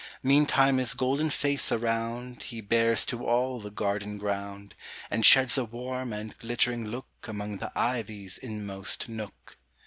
Meantime 0.23 0.77
his 0.77 0.95
golden 0.95 1.29
face 1.29 1.69
aroundHe 1.69 2.67
bares 2.67 3.05
to 3.05 3.23
all 3.23 3.61
the 3.61 3.69
garden 3.69 4.17
ground, 4.17 4.73
And 5.11 5.23
sheds 5.23 5.59
a 5.59 5.63
warm 5.65 6.11
and 6.11 6.35
glittering 6.39 6.85
lookAmong 6.87 7.59
the 7.59 7.71
ivy's 7.77 8.39
inmost 8.39 9.07
nook. 9.09 9.57